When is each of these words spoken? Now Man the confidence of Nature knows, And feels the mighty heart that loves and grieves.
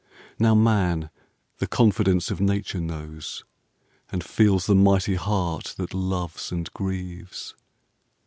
Now 0.39 0.55
Man 0.55 1.11
the 1.59 1.67
confidence 1.67 2.31
of 2.31 2.41
Nature 2.41 2.79
knows, 2.79 3.43
And 4.11 4.23
feels 4.23 4.65
the 4.65 4.73
mighty 4.73 5.13
heart 5.13 5.75
that 5.77 5.93
loves 5.93 6.51
and 6.51 6.73
grieves. 6.73 7.53